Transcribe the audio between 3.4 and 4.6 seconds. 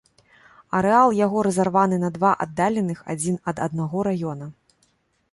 ад аднаго раёна.